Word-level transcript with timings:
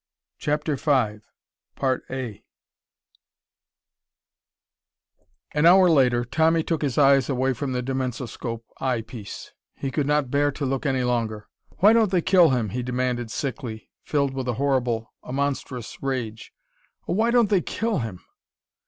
CHAPTER 0.39 0.77
V 0.77 1.19
An 5.51 5.65
hour 5.67 5.89
later, 5.91 6.25
Tommy 6.25 6.63
took 6.63 6.81
his 6.81 6.97
eyes 6.97 7.29
away 7.29 7.53
from 7.53 7.73
the 7.73 7.83
dimensoscope 7.83 8.65
eye 8.79 9.01
piece. 9.01 9.53
He 9.75 9.91
could 9.91 10.07
not 10.07 10.31
bear 10.31 10.51
to 10.53 10.65
look 10.65 10.87
any 10.87 11.03
longer. 11.03 11.47
"Why 11.81 11.93
don't 11.93 12.09
they 12.09 12.23
kill 12.23 12.49
him?" 12.49 12.69
he 12.69 12.81
demanded 12.81 13.29
sickly, 13.29 13.91
filled 14.01 14.33
with 14.33 14.47
a 14.47 14.53
horrible, 14.53 15.13
a 15.21 15.31
monstrous 15.31 16.01
rage. 16.01 16.51
"Oh, 17.07 17.13
why 17.13 17.29
don't 17.29 17.51
they 17.51 17.61
kill 17.61 17.99
him?" 17.99 18.21